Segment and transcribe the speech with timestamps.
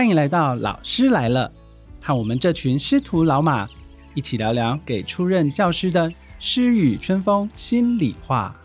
[0.00, 1.52] 欢迎来到老师来了，
[2.00, 3.68] 和我们这群师徒老马
[4.14, 8.56] 一起聊聊给出任教师的诗与春风心里话。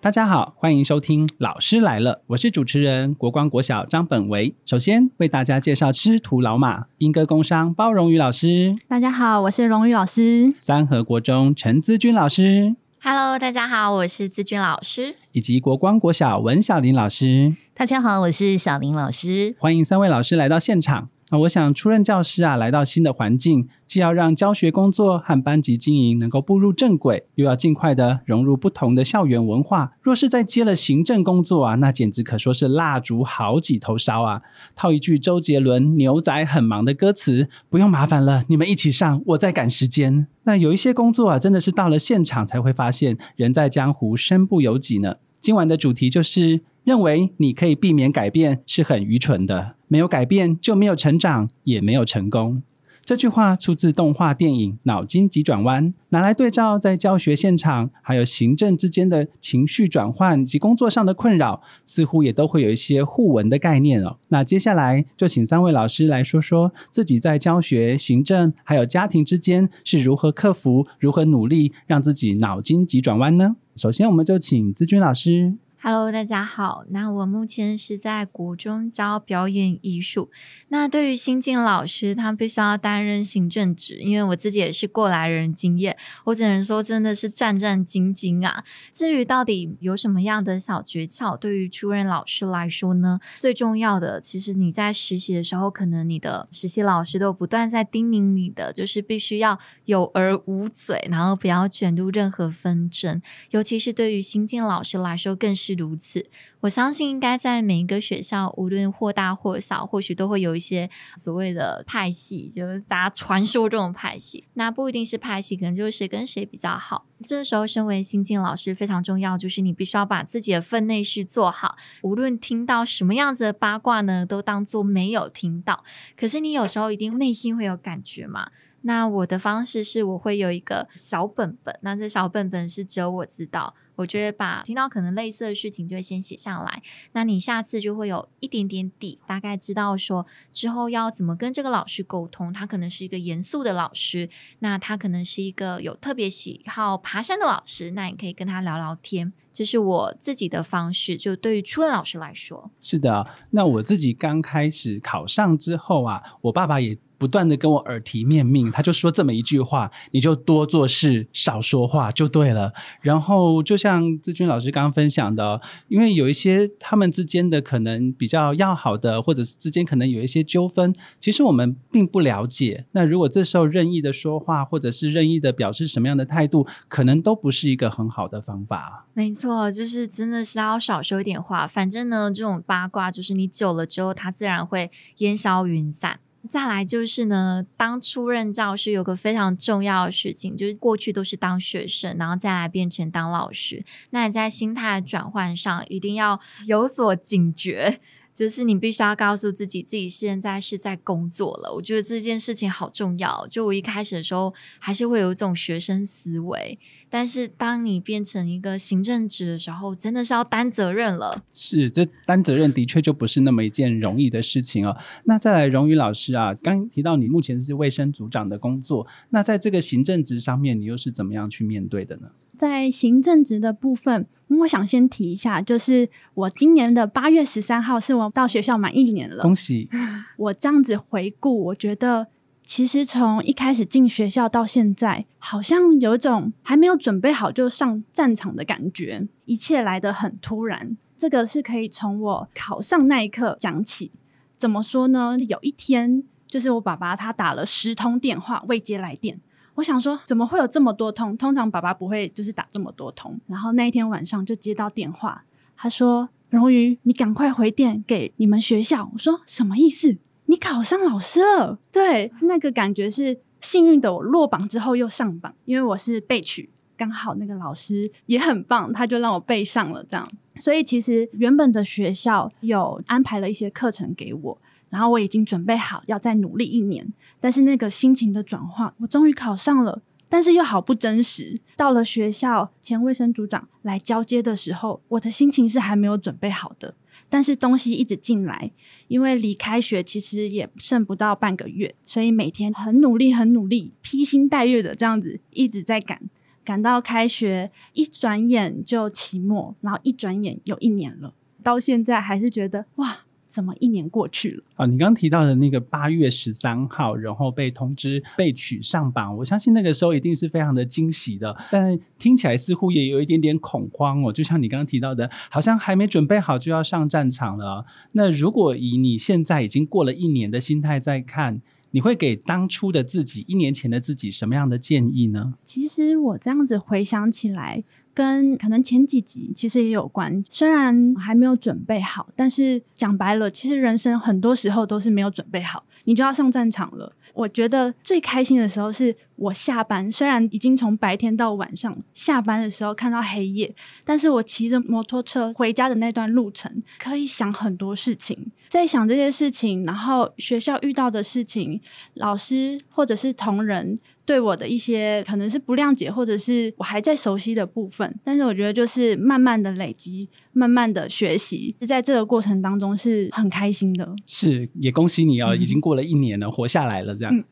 [0.00, 4.54] 大家好，欢迎收听《老师来了》，我是主持人国光国小张本维。
[4.64, 10.54] 首先为大家介绍师徒老马，英歌工商包荣宇老师，大家好，我是荣宇老师。
[10.56, 12.76] 三和国中陈资君老师，
[13.06, 15.14] Hello，大家好，我是资君老师。
[15.32, 17.54] 以及国光国小文小林老师。
[17.74, 19.54] 大家好，我是小林老师。
[19.58, 21.10] 欢迎三位老师来到现场。
[21.30, 29.94] 那我想，出任教师啊，来到新的环境，既要让教学工作和班级经营能够步入正轨，又要尽快的融入不同的校园文化。
[30.02, 34.42] 若是再接了行政工作啊，那简直可说是蜡烛好几头烧啊！
[34.76, 45.16] 套一句周杰伦《牛仔很忙》的歌词：“不用麻烦了，你们一起上，我在赶时间。”那有一些工作啊，真的是到了现场才会发现，人在江湖身不由己呢。
[45.40, 52.64] 今晚的主题就是认为你可以避免改变是很愚蠢的，没有改变就没有成长，也没有成功。
[53.04, 64.16] 这句话出自动画电影《脑筋急转弯》，拿来对照在教学现场还有行政之间的情绪转换及工作上的困扰，似乎也都会有一些互文的概念哦。
[64.26, 73.54] 那接下来就请三位老师来说说自己在教学、行政还有家庭之间是如何克服、如何努力让自己脑筋急转弯呢？
[73.76, 75.54] 首先，我们就请资君老师。
[75.86, 76.86] Hello，大家好。
[76.88, 80.30] 那我目前是在国中教表演艺术。
[80.68, 85.94] 那对于新进老师，他必须要担任行政职，因为我自己也是过来人经验，
[86.24, 88.64] 我只能说真的是战战兢兢啊。
[88.94, 93.20] 至于到底有什么样的小诀窍，对于出任老师来说呢？
[93.42, 103.20] 最重要的，其实你在实习的时候，可能你的实习老师都不断在叮咛你的，就是必须要有耳无嘴，然后不要卷入任何纷争，
[103.50, 106.28] 尤其是对于新进老师来说，更是如此。
[106.60, 114.46] 我相信，应该在每一个学校，无论或大或小，或许都会有一些所谓的派系，就是大家传说中的派系。
[114.54, 117.06] 那不一定是派系，可能就是谁跟谁比较好。
[117.26, 121.76] 这时候，身为新进老师非常重要，就是你必须要把自己的分内事做好。
[122.02, 125.84] 无论听到什么样子的八卦呢，都当做没有听到。
[126.16, 128.50] 可是你有时候一定内心会有感觉嘛。
[128.86, 133.74] 那我的方式是我会有一个小本本，那这小本本是只有我知道。
[133.96, 136.82] 我觉得把听到可能类似的事情就会先写下来，
[137.12, 142.52] 那你下次就会有一点点底，大概知道说之后要怎么跟这个老师沟通。
[142.52, 144.28] 他可能是一个严肃的老师，
[144.60, 149.32] 那他可能是一个有特别喜好爬山的老师，那你可以跟他聊聊天。
[149.52, 162.70] 这是我自己的方式，就对于初任老师来说，是的，那我自己刚开始考上之后啊，我爸爸也不断的跟我耳提面命，他就说这么一句话：你就多做事，少说话就对了。
[163.00, 165.58] 然后就像志军老师刚刚分享的，
[165.88, 172.84] 因为有一些他们之间的可能比较要好的，或者是之间可能有一些纠纷，其实我们并不了解。
[172.92, 179.06] 那如果这时候任意的说话，或者是任意的表示什么样的态度，可能都不是一个很好的方法。
[179.14, 181.66] 没错，就是真的是要少说一点话。
[181.66, 186.20] 反正呢，这种八卦就是你久了之后，它自然会烟消云散。
[186.48, 193.84] 再来就是呢，当初任教师有个非常重要的事情，就是过去都是当学生，然后再来变成当老师。
[194.10, 198.00] 那你在心态转换上一定要有所警觉，
[198.34, 201.72] 就是你必须要告诉自己，自己现在是在工作了。
[201.72, 203.46] 我觉得这件事情好重要。
[203.48, 206.78] 就我一开始的时候，还是会有一种学生思维。
[207.14, 211.44] 但是当你变成一个行政职的时候，真的是要担责任了。
[211.52, 214.96] 是，这担责任的确就不是那么一件容易的事情哦。
[215.22, 222.30] 那再来，荣宇老师啊，刚提到你目前是卫生组长的工作，那在这个行政职上面，你又是怎么样去面对的呢？
[222.58, 229.44] 在行政职的部分，我想先提一下，就是我今年的八月十三号是我到学校满一年了。
[229.44, 229.88] 恭喜！
[230.36, 232.26] 我这样子回顾，我觉得
[232.64, 240.96] 其实从一开始进学校到现在，好像有一种还没有准备好就上战场的感觉，一切来得很突然。
[241.18, 244.10] 这个是可以从我考上那一刻讲起。
[244.56, 245.36] 怎么说呢？
[245.46, 249.40] 有一天，就是我爸爸他打了十通电话未接来电。
[249.74, 251.36] 我想说，怎么会有这么多通？
[251.36, 253.38] 通常爸爸不会就是打这么多通。
[253.46, 255.44] 然后那一天晚上就接到电话，
[255.76, 260.16] 他说：“荣瑜，你赶快回电给你们学校。”我说：“什么意思？
[260.46, 264.14] 你考上老师了？”对，那个感觉是幸运的。
[264.14, 270.04] 我落榜之后又上榜，因为我是备取，刚好那个老师也很棒，他就让我备上了。
[270.04, 270.28] 这样，
[270.60, 274.58] 所以其实原本的学校有安排了一些课程给我。
[274.90, 281.60] 然后我已经准备好要再努力一年，但是那个心情的转换，我终于考上了，但是又好不真实。
[281.76, 286.94] 到了学校，前卫生组长来交接的时候，我的心情是还没有准备好的。
[287.34, 288.70] 但是东西一直进来，
[289.08, 296.30] 因为离开学其实也剩不到半个月，所以每天很努力、很努力，披星戴月的这样子一直在赶，
[296.64, 303.23] 赶到开学，一转眼就期末，然后一转眼又一年了，到现在还是觉得哇。
[303.54, 304.64] 怎么一年过去了？
[304.74, 314.32] 啊，你刚刚提到的那个八月十三号，然后被通知被取上榜，我相信那个时候一定是非常的惊喜的，但听起来似乎也有一点点恐慌哦。
[314.32, 317.86] 就像你刚刚提到的，好像还没准备好就要上战场了。
[318.14, 321.62] 那如果以你现在已经过了一年的心态在看，
[321.94, 325.54] 你会给当初的自己、一年前的自己什么样的建议呢？
[325.64, 327.84] 其实我这样子回想起来。
[328.12, 337.12] 跟可能前几集其实也有关，虽然还没有准备好，但是讲白了，其实人生很多时候都是没有准备好，你就要上战场了。
[337.32, 351.80] 我觉得最开心的时候是我下班，虽然已经从白天到晚上，下班的时候看到黑夜，但是我骑着摩托车回家的那段路程，可以想很多事情，在想这些事情，然后学校遇到的事情，
[352.14, 353.98] 老师或者是同仁。
[354.26, 360.30] 对我的一些可能是不谅解，或者是我还在熟悉的部分，但是我觉得就是慢慢的累积。
[360.56, 364.14] 慢慢的学习，在这个过程当中是很开心的。
[364.24, 367.12] 是，也恭喜你哦，已经过了一年了，活下来了。
[367.16, 367.44] 这样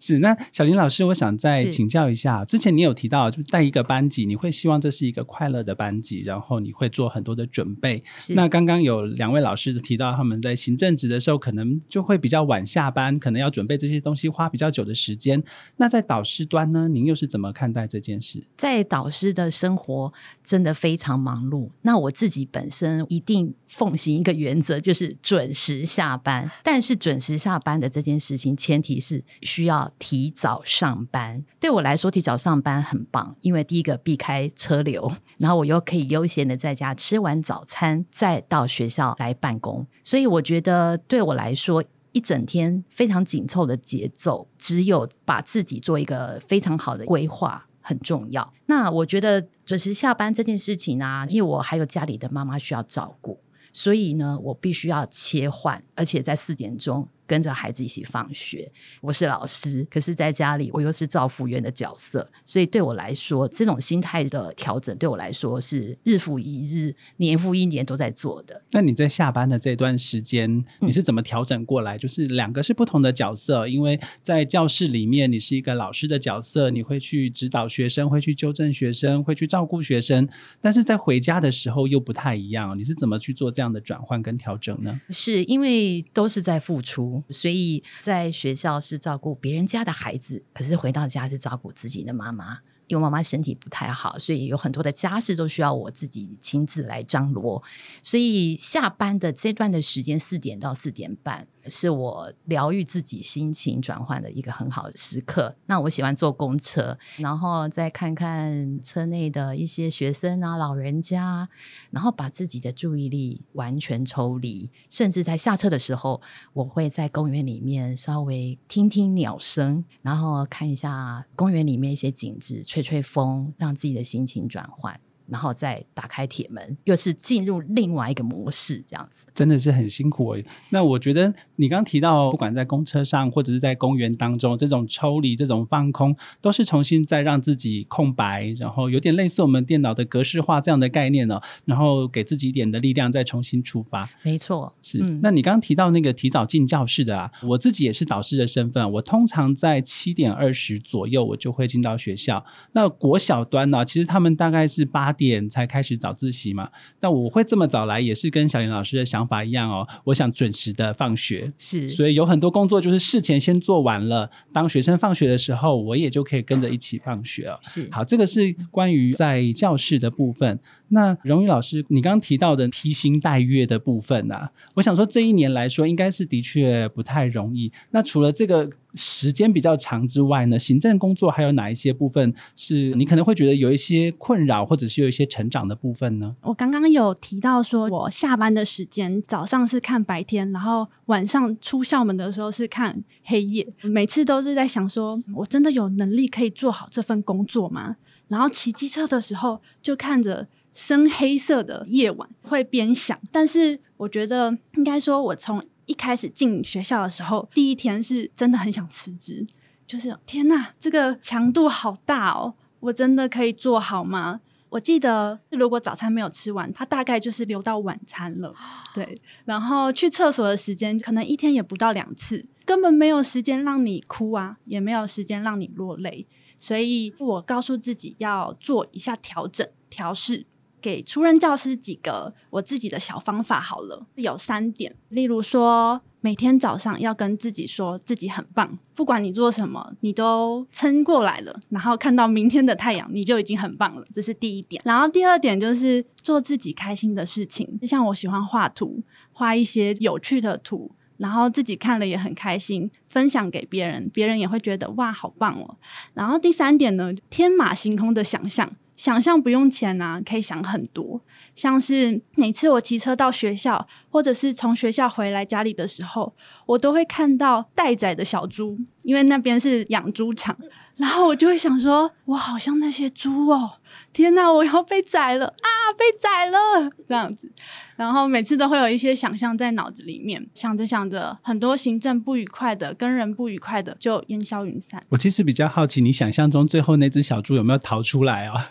[0.00, 0.20] 是。
[0.20, 8.04] 那小林老师，我想再请教一下，之前你有提到，就是带一个班级，你会希望这是一个快乐的班级，然后你会做很多的准备。
[8.34, 15.42] 那刚刚有两位老师提到，他们在行政职的时候，可能就会比较晚下班，可能要准备这些东西，花比较久的时间。
[15.76, 18.44] 那在导师端呢，您又是怎么看待这件事？
[18.56, 20.12] 在导师的生活
[20.44, 21.70] 真的非常忙碌。
[21.82, 22.46] 那我自己。
[22.56, 26.50] 本身一定奉行一个原则，就是准时下班。
[26.62, 31.15] 但是准时下班的这件事情，前提是需要提早上班。
[31.16, 39.86] 班对我来说，提早上班很棒，因为第一个避开车流，然后我又可以悠闲的在家吃完早餐，再到学校来办公。
[40.02, 41.82] 所以我觉得，对我来说，
[42.12, 47.66] 一整天非常紧凑的节奏，只有把自己做一个非常好的规划。
[47.88, 48.52] 很重要。
[48.66, 53.38] 那我觉得准时下班这件事情啊，因为我还有家里的妈妈需要照顾，
[53.72, 57.08] 所以呢，我必须要切换，而且在四点钟。
[57.26, 58.70] 跟着孩子一起放学，
[59.00, 68.62] 我是老师，可是在家里我又是照服员的角色，所以对我来说，这种心态的调整对我来说是日复一日、年复一年都在做的。
[68.70, 71.98] 那你在下班的这段时间，你是怎么调整过来？
[71.98, 80.28] 就是两个是不同的角色，因为在教室里面你是一个老师的角色，你会去指导学生，会去纠正学生，会去照顾学生，
[80.60, 82.78] 但是在回家的时候又不太一样。
[82.78, 85.00] 你是怎么去做这样的转换跟调整呢？
[85.10, 87.15] 是因为都是在付出。
[87.30, 92.60] 所以在学校是照顾别人家的孩子，可是回到家是照顾自己的妈妈。
[92.88, 97.62] 因为妈妈身体不太好，所以有很多的家事都需要我自己亲自来张罗。
[98.02, 101.46] 所以下班的这段的时间，四点到四点半。
[101.68, 105.56] 是我疗愈自己心情转换的一个很好的时刻。
[105.66, 111.48] 那我喜欢坐公车，然后再看看车内的一些学生啊、老人家，
[111.90, 114.70] 然后把自己的注意力完全抽离。
[114.88, 116.22] 甚至在下车的时候，
[116.52, 125.00] 我会在公园里面稍微听听鸟声，然后看一下公园里面一些景致，吹吹风，让自己的心情转换。
[125.28, 130.36] 然后再打开铁门，又是进入另外一个模式，这样子真的是很辛苦。
[130.70, 141.40] 那我觉得你刚提到，不管在公车上或者是在公园当中，这种抽离、这种放空，都是重新再让自己空白，然后有点类似我们电脑的格式化这样的概念呢。
[141.64, 144.08] 然后给自己一点的力量，再重新出发。
[144.22, 144.98] 没错，是。
[145.02, 152.44] 嗯那你刚刚提到那个提早进教室的啊，我自己也是导师的身份，我通常在七点二十左右，我就会进到学校。
[152.72, 155.15] 那国小端呢，其实他们大概是八。
[155.16, 156.70] 点才开始早自习嘛？
[157.00, 159.86] 那我会这么早来，也是跟小林老师的想法一样哦。
[160.04, 167.58] 我想准时的放学，是，所以有很多工作就是事前先做完了，当学生放学的时候，我也就可以跟着一起放学了。
[167.62, 170.58] 是，好，这个是关于在教室的部分。
[170.88, 177.72] 那荣誉老师，你刚刚提到的披星戴月的部分啊，我想说这一年来说，应该是的确不太容易。
[177.90, 186.34] 那除了这个时间比较长之外呢，行政工作还有哪一些部分是你可能会觉得有一些困扰，或者是有一些成长的部分呢？
[186.40, 197.96] 我刚刚有提到说，我下班的时间早上是看白天，然后晚上出校门的时候是看黑夜，每次都是在想说，我真的有能力可以做好这份工作吗？
[198.28, 200.48] 然后骑机车的时候就看着。
[200.76, 209.46] 深黑色的夜晚会边想，但是我觉得应该说，我从一开始进学校的时候，第一天是真的很想辞职，
[209.86, 214.40] 就是天呐，这个强度好大哦，我真的可以做好吗？
[214.68, 218.52] 我记得，如果早餐没有吃完，它大概就是留到晚餐了。
[218.92, 226.26] 对，然后去厕所的时间可能一天也不到两次，根本没有时间让你哭啊，也没有时间让你落泪。
[226.58, 230.44] 所以我告诉自己要做一下调整、调试，
[230.80, 233.60] 给初任教师几个我自己的小方法。
[233.60, 236.02] 好了，有三点，例如说。
[236.22, 241.60] 每天早上要跟自己说自己很棒，不管你做什么，你都撑过来了。
[241.68, 244.04] 然后看到明天的太阳，你就已经很棒了。
[244.12, 244.82] 这是第一点。
[244.84, 255.76] 然后第二点就是做自己开心的事情，就像我喜欢画图，画一些有趣的图，然后自己看了也很开心，分享给别人，别人也会觉得哇，好棒哦。
[256.14, 261.20] 然后第三点呢，天马行空的想象，想象不用钱呐，可以想很多。
[261.54, 266.34] 像是每次我骑车到学校，或者是从学校回来家里的时候，
[266.66, 270.56] 我都会看到待宰的小猪，因为那边是养猪场，
[270.96, 273.78] 然后我就会想说，我好像那些猪哦。
[274.12, 274.50] 天哪！
[274.52, 275.68] 我要被宰了啊！
[275.92, 277.50] 被宰了，这样子，
[277.96, 285.02] 然后每次都会有一些想象在脑子里面，想着想着，很多行政不愉快的、跟人不愉快的就烟消云散。
[285.08, 288.70] 我其实比较好奇，你想象中最后那只小猪有没有逃出来啊？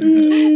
[0.00, 0.54] 嗯，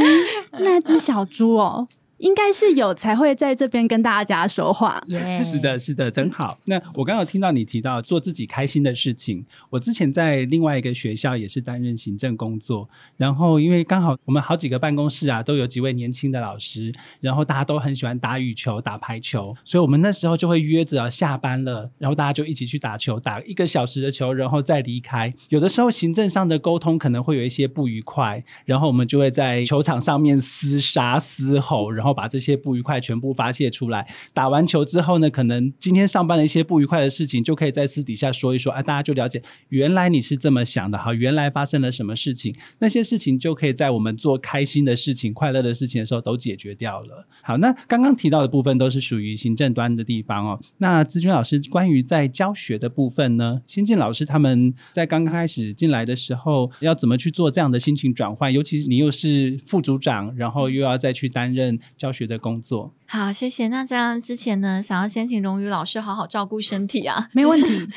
[0.53, 1.89] 那只小猪哦。
[2.23, 5.03] 应该是有才会在这边跟大家说话。
[5.39, 6.57] 是的，是的，真好。
[6.67, 9.45] 那我刚刚听到你提到做自己开心的事情。
[9.71, 25.35] 我之前在另外一个学校也是担任行政工作，然后因为刚好我们好几个办公室啊都有几位年轻的老师，然后大家都很喜欢打羽球、打排球，所以我们那时候就会约着下班了，然后大家就一起去打球，打一个小时的球，然后再离开。
[25.49, 32.12] 有的时候行政上的沟通可能会有一些不愉快，然后我们就会在球场上面厮杀、嘶吼，然后。
[32.13, 34.07] 把这些不愉快全部发泄出来。
[34.33, 47.27] 打完球之后呢，可能今天上班的一些不愉快的事情，就可以在私底下说一说，啊，大家就了解原来你是这么想的哈，原来发生了什么事情，那些事情就可以在我们做开心的事情、快乐的事情的时候都解决掉了。
[47.43, 50.61] 好，那刚刚提到的部分都是属于行政端的地方哦。
[50.79, 58.53] 那资君老师关于在教学的部分呢，先进老师他们在刚刚开始进来的时候，要怎么去做这样的心情转换？
[58.53, 61.79] 尤其是你又是副组长，然后又要再去担任。
[62.03, 63.69] 教学的工作，好，谢谢。
[63.69, 67.87] 那这样之前呢，想要先请荣宇老师好好照顾身体啊，没问题。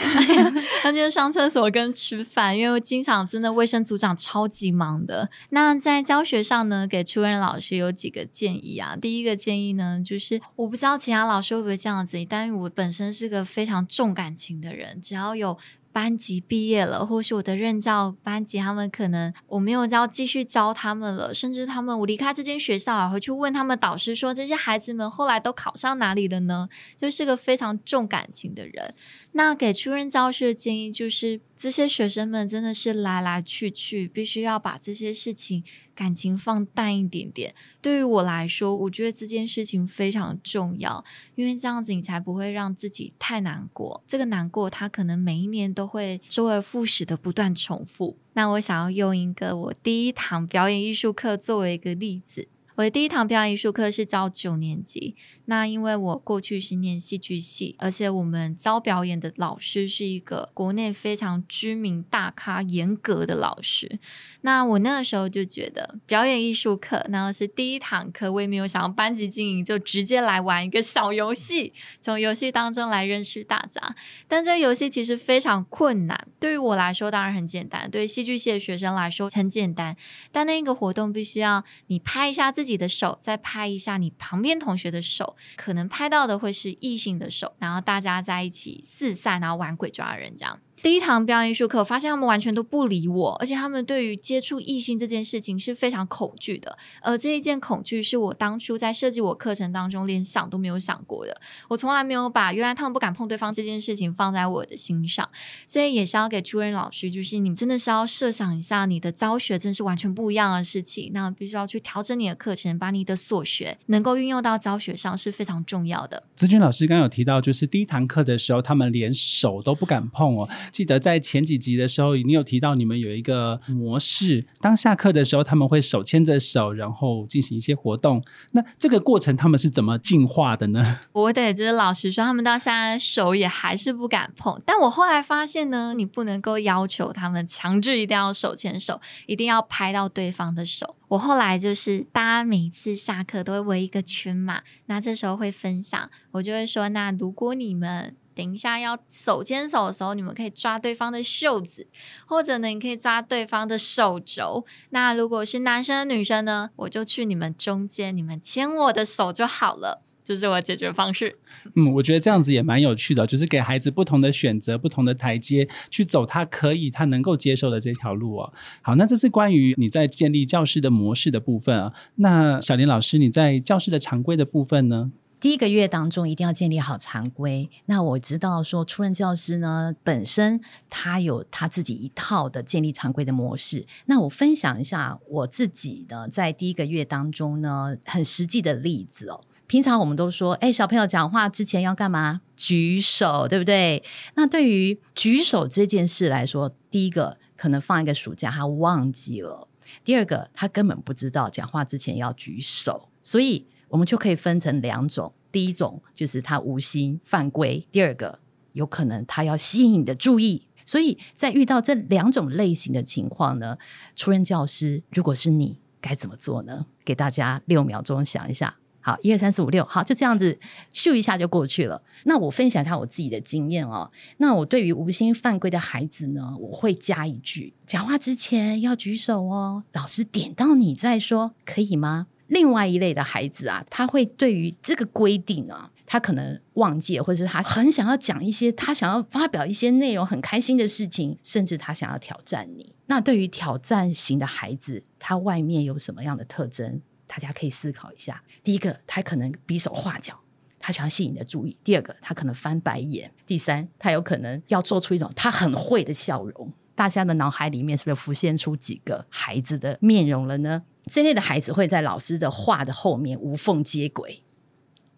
[0.83, 5.31] 他今天上厕所跟吃饭，因为经常真的卫生组长超级忙的。
[5.49, 8.95] 那在教学上呢，给初任老师有几个建议啊。
[8.95, 15.57] 第一个建议呢，就是我不知道其他老师会不会这样子，但我本身是个非常重感情的人，只要有。
[15.95, 26.67] 班级毕业了，或是我的任教班级，他们可能我没有要继续教他们了，甚至他们我离开这间学校啊，回去问他们导师说，这些孩子们后来都考上哪里了呢？
[26.97, 28.93] 就是个非常重感情的人。
[29.37, 35.61] 那给初任教师的建议就是，这些学生们真的是来来去去，必须要把这些事情
[35.93, 37.53] 感情放淡一点点。
[37.81, 41.03] 对于我来说，我觉得这件事情非常重要，
[41.35, 44.01] 因为这样子你才不会让自己太难过。
[44.07, 48.17] 这个难过，它可能每一年都会周而复始的不断重复。
[48.35, 52.47] 那我想要用一个我第一堂表演艺术课作为一个例子。
[52.75, 55.15] 我的第一堂表演艺术课是教九年级。
[55.45, 63.99] 那因为我过去是念戏剧系，而且我们教表演的老师是一个国内非常知名大咖、严格的老师。
[64.41, 73.95] 那我那个时候就觉得表演艺术课，然后是第一堂课，我也没有想要班级经营，就直接来玩一个小游戏，从游戏当中来认识大家。
[74.27, 79.95] 但这个游戏其实非常困难，对于我来说当然很简单，对戏剧系的学生来说很简单。
[80.31, 85.34] 但那个活动必须要你拍一下自己的手，再拍一下你旁边同学的手。
[85.55, 90.59] 可能拍到的会是异性的手，然后大家在一起四散，然后玩鬼抓人这样。
[90.85, 96.77] 第一堂表演艺术课，我发现他们完全都不理我，而且他们对于接触异性这件事情是非常恐惧的。
[97.01, 101.41] 而这一件恐惧是我当初在设计我课程当中连想都没有想过的。
[101.69, 105.27] 我从来没有把原来他们不敢碰对方这件事情放在我的心上，
[105.65, 116.21] 所以也是要给朱任老师，就是你们真的是要设想一下，你的教学真是完全不一样的事情，那必须要去调整你的课程，把你的所学能够运用到教学上是非常重要的。
[116.35, 120.47] 子君老师刚有提到，就是第一堂课的时候，他们连手都不敢碰哦。
[120.75, 128.21] 记得在前几集的时候，你有提到你们有一个模式，当下课的时候，他们会手牵着手，然后进行一些活动。
[128.51, 130.99] 那这个过程他们是怎么进化的呢？
[131.13, 134.61] 我得就是老实说，他们到现在手也还是不敢碰。
[134.65, 140.93] 但我后来发现呢，你不能够要求他们强制一定要手牵手，一定要拍到对方的手。
[141.07, 148.13] 我后来就是大家每次下课都会围一个圈嘛，那这时候会分享，我就会说，那如果你们。
[148.35, 151.87] 等一下要手牵手的时候，你们可以抓对方的袖子，
[152.27, 154.65] 或者呢，你可以抓对方的手肘。
[154.89, 160.03] 那如果是男生女生呢，我就去你们中间，你们牵我的手就好了。
[160.23, 161.37] 这是我解决方式。
[161.75, 168.51] 嗯，我觉得这样子也蛮有趣的，就是给孩子不同的选择、不同的台阶去走，他可以、他能够接受的这条路哦。
[168.81, 171.93] 好，那这是关于你在建立教室的模式的部分啊。
[172.15, 175.11] 那小林老师，你在教室的常规的部分呢？
[175.39, 177.69] 第一个月当中一定要建立好常规。
[177.85, 183.85] 那我知道说，初任教师呢本身他有他自己一套的建立常规的模式。
[184.05, 189.41] 那我分享一下我自己呢，在第一个月当中呢，很实际的例子哦。
[189.67, 192.41] 平常我们都说，哎，小朋友讲话之前要干嘛？
[192.55, 194.03] 举手，对不对？
[194.35, 199.67] 那对于举手这件事来说，第一个可能放一个暑假他忘记了；
[200.03, 208.39] 第二个他根本不知道讲话之前要举手，所以我们就可以分成两种：第一种就是他无心犯规；第二个
[208.73, 210.67] 有可能他要吸引你的注意。
[210.85, 213.77] 所以在遇到这两种类型的情况呢，
[214.13, 216.87] 初任教师如果是你，该怎么做呢？
[217.05, 218.75] 给大家六秒钟想一下。
[218.99, 220.59] 好，一二三四五六，好，就这样子
[220.91, 222.01] 咻一下就过去了。
[222.25, 224.11] 那我分享一下我自己的经验哦。
[224.39, 232.27] 那我对于无心犯规的孩子呢，我会加一句：讲话之前要举手哦，老师点到你再说，可以吗？
[232.47, 242.95] 另外一类的孩子啊，他会对于这个规定啊，他可能忘记，或者是他很想要讲一些，他想要发表一些内容，很开心的事情，甚至他想要挑战你。
[243.07, 247.01] 那对于挑战型的孩子，他外面有什么样的特征？
[247.27, 250.39] 大家可以思考一下：第一个，他可能比手画脚，
[250.79, 256.71] 他想要吸引你的注意；第二个，他可能翻白眼；第三，他有可能要做出一种他很会的笑容。
[256.93, 260.83] 大家的脑海里面是不是浮现出几个孩子的面容了呢？
[261.11, 264.43] 这类的孩子会在老师的话的后面无缝接轨，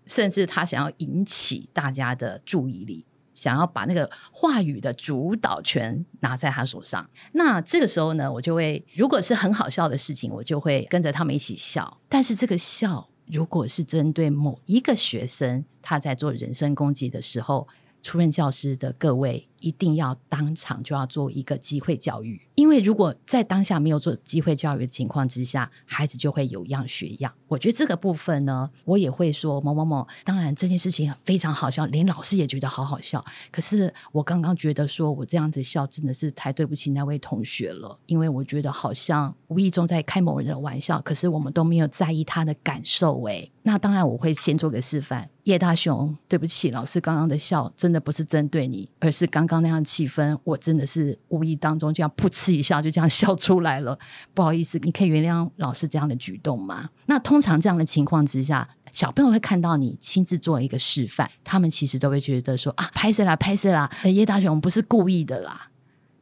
[0.05, 3.05] 甚至他想要引起大家的注意力。
[3.33, 11.99] 想要把那个话语的主导权拿在他手上，那这个时候呢，我就会，如果是很好笑的事情，我就会跟着他们一起笑。
[12.09, 17.67] 但是这个笑，如果是针对某一个学生，他在做人身攻击的时候，
[18.01, 22.41] 出任教师的各位一定要当场就要做一个机会教育。
[22.55, 27.31] 因为如果在当下没有做机会教育的情况之下，孩子就会有样学样。
[27.47, 30.05] 我觉得这个部分呢，我也会说某某某。
[30.23, 33.23] 当然这件事情非常好笑，连老师也觉得好好笑。
[33.51, 43.23] 可是我刚刚觉得说我这样子笑真的是太对不起那位同学了，因为我觉得好像无意中在开某人的玩笑，可是我们都没有在意他的感受。
[43.25, 45.29] 诶，那当然我会先做个示范。
[45.43, 52.53] 叶大雄，对不起，老师刚刚的笑真的不是针对你，而是刚刚那样气氛，我真的是无意当中这样噗嗤。
[52.53, 53.97] 一笑就这样 笑出来了，
[54.33, 56.89] 不好意思，你可以原谅老师这样的举动吗？
[57.05, 65.69] 那通常这样的情况之下，小朋友会看到你亲自做一个示范，他们其实都会觉得说啊，拍摄啦，拍摄啦，叶大雄不是故意的啦。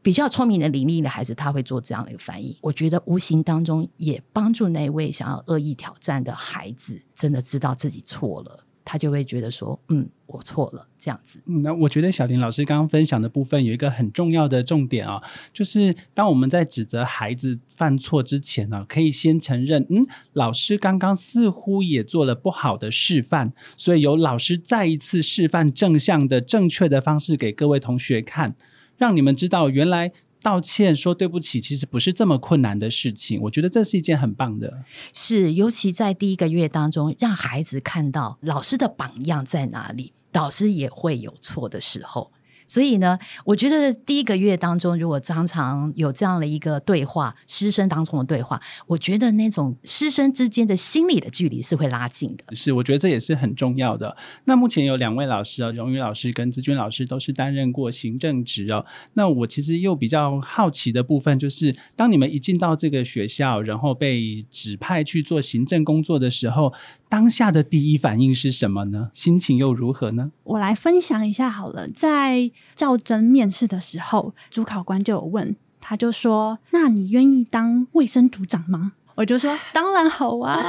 [0.01, 2.55] 比较聪明的伶俐的孩子，他会做这样的一个反应。
[2.61, 8.63] 我觉得无形当中也帮助那位想要恶意挑战的孩子，真的知道自己错了。
[8.86, 11.39] 他就会觉得说，嗯，我错了，这样子。
[11.63, 15.21] 那我觉得小林老师刚刚分享的部分有一个很重要的重点啊，
[15.52, 28.56] 就是当我们在指责孩子犯错之前呢，可以先承认，嗯，老师刚刚似乎也做了不好的示范，所以由老师再一次示范正向的、正确的方式给各位同学看，
[28.98, 30.12] 让你们知道原来。
[30.45, 33.41] 道歉说对不起，其实不是这么困难的事情。
[33.41, 42.31] 我觉得这是一件很棒的，是尤其在第一个月当中，让孩子看到老师的榜样在哪里，老师也会有错的时候。
[42.67, 52.56] 所以呢，我觉得第一个月当中，如果常常有这样的一个对话，师生当中的对话，我觉得那种师生之间的心理的距离是会拉近的。
[52.56, 54.15] 是，我觉得这也是很重要的。
[54.45, 58.86] 那目前有两位老师啊，荣誉老师跟资军老师都是担任过行政职哦。
[59.13, 66.73] 那我其实又比较好奇的部分，就是当你们一进到这个学校，然后被指派去做行政工作的时候。
[67.15, 69.10] 当下的第一反应是什么呢？
[69.13, 70.34] 心情又如何呢？
[70.43, 71.88] 我来分享一下好了。
[71.88, 80.62] 在较真面试的时候，主考官就有问，他就说：“那你愿意当卫生组长吗？”我就说：“当然好啊。”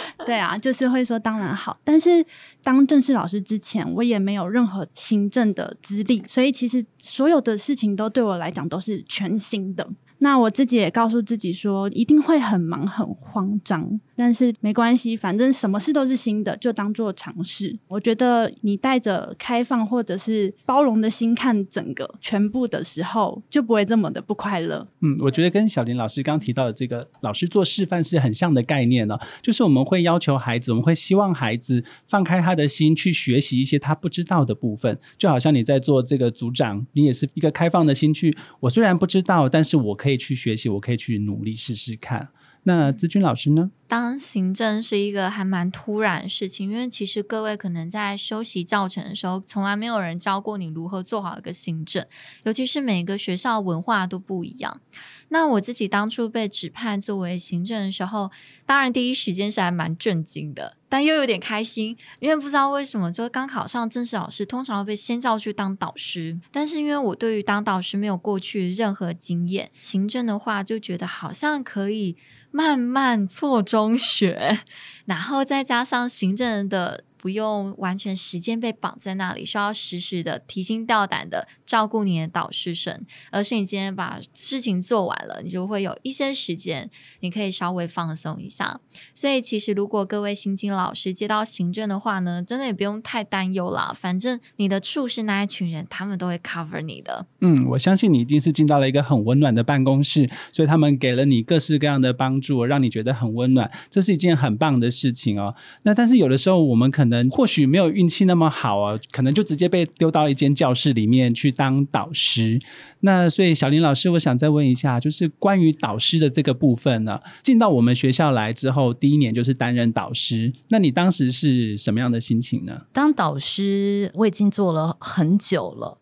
[0.24, 1.76] 对啊，就是会说当然好。
[1.82, 2.24] 但是
[2.62, 9.90] 当正式老师之前，我也没有任何行政的资历，所以其实所有的事情都对我来讲都是全新的。
[10.22, 13.98] 那我自己也告诉自己说，一定会很忙很慌张。
[14.20, 17.74] 但是没关系，反正什么事都是新的，就当做尝试。
[17.88, 24.86] 我觉得你带着开放或者是包容的心看整个全部的时候，就不会这么的不快乐。
[25.00, 38.30] 嗯，我觉得跟小林老师刚提到的这个老师做示范是很像的概念呢、就是我们会要求孩子，我们会希望孩子放开他的心去学习一些他不知道的部分，就好像你在做这个组长，你也是一个开放的心去，
[38.60, 42.28] 我虽然不知道，但是我可以去学习，我可以去努力试试看。
[42.64, 43.70] 那资君老师呢？
[43.88, 52.06] 当行政是一个还蛮突然的事情，因为其实各位可能在修习教程的时候，从来没有人教过你如何做好一个行政，
[52.44, 54.80] 尤其是每个学校文化都不一样。
[55.30, 58.30] 那我自己当初被指派作为行政的时候，
[58.66, 72.16] 当然第一时间是还蛮震惊的，但又有点开心，因为不知道为什么，就刚考上正式老师，通常会被先叫去当导师，但是因为我对于当导师没有过去任何经验，行政的话就觉得好像可以。
[72.52, 74.58] 慢慢错中学，
[75.06, 88.80] 然后再加上行政的不用完全时间被绑在那里，需要时时的提心吊胆的照顾你的导师生，而是你今天把事情做完了，你就会有一些时间，你可以稍微放松一下。
[89.14, 97.26] 所以其实如果各位新进老师接到行政的话呢，真的也不用太担忧啦，反正你的处事那一群人，他们都会 cover 你的。
[97.40, 105.54] 嗯，我相信你一定是进到了一个很温暖的办公室，所以他们给了你各式各样的帮助，让你觉得很温暖，这是一件很棒的事情哦。
[105.82, 112.58] 那但是有的时候我们可能能或许没有运气那么好啊，可能就直接被丢到一间教室里面去当导师。
[113.00, 122.82] 那所以小林老师，我想再问一下，就是关于导师的这个部分呢，进到我们学校来之后，第一年就是担任导师，那你当时是什么样的心情呢？
[122.92, 125.98] 当导师我已经做了很久了。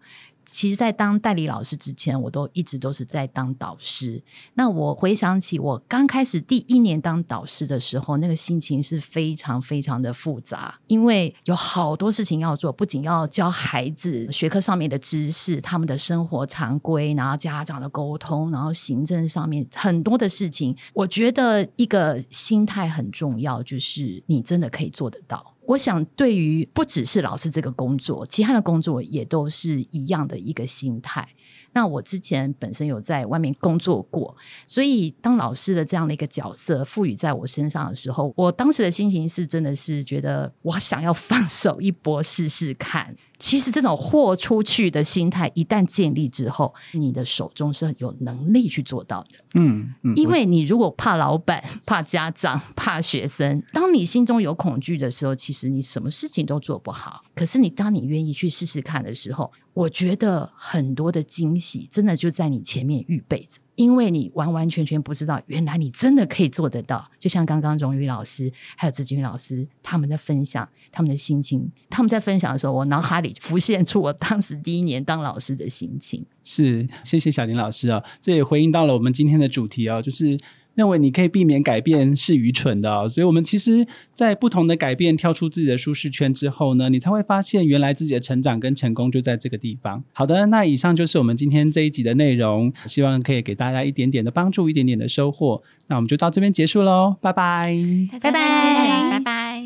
[0.50, 4.22] 其实，在当代理老师之前，我都一直都是在当导师。
[4.54, 20.74] 那我回想起我刚开始第一年当导师的时候，那个心情是非常非常的复杂，因为有好多事情要做，不仅要教孩子学科上面的知识、他们的生活常规，然后家长的沟通，然后行政上面很多的事情。
[20.94, 25.54] 我觉得一个心态很重要，就是你真的可以做得到。
[25.68, 31.28] 我想，对于不只是老师这个工作，其他的工作也都是一样的一个心态。
[31.74, 34.34] 那我之前本身有在外面工作过，
[34.66, 43.14] 所以当老师的这样的一个角色赋予在我身上的时候，我当时的心情是真的是觉得我想要放手一搏试试看。
[43.38, 49.38] 其实这种豁出去的心态一旦建立之后，你的手中是有能力去做到的。
[49.54, 57.22] 嗯嗯，因为你如果怕老板、 怕家长、 怕学生，当你心中有恐惧的时候，其实你什么事情都做不好。
[57.34, 67.08] 可是你当你愿意去试试看的时候，我觉得很多的惊喜真的就在你前面预备着，因为你完完全全不知道，原来你真的可以做得到。
[67.16, 76.26] 就像刚刚荣誉老师还有志军老师他们的分享，他们的心情，他们在分享的时候，我脑海里浮现出我当时第一年当老师的心情。
[76.42, 80.36] 是，谢谢小林老师啊，这也回应到了我们今天的主题啊，就是。
[80.78, 90.04] 认为你可以避免改变是愚蠢的、哦，所以我们其实，在不同的改变跳出自己的舒适圈之后呢，你才会发现原来自己的成长跟成功就在这个地方。
[90.12, 95.60] 好的，那以上就是我们今天这一集的内容，希望可以给大家一点点的帮助，一点点的收获。
[95.88, 97.76] 那我们就到这边结束喽，拜拜，
[98.12, 99.62] 拜拜拜拜。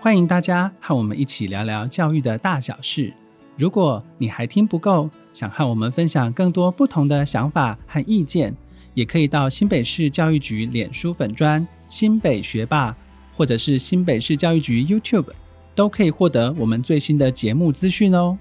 [0.00, 3.12] 欢迎大家和我们一起聊聊教育的大小事。
[3.60, 8.56] 如果你还听不够，想和我们分享更多不同的想法和意见，
[8.94, 12.96] 也可以到新北市教育局脸书粉专新北学霸，
[13.36, 15.26] 或者是新北市教育局 YouTube，
[15.74, 18.38] 都可以获得我们最新的节目资讯哦。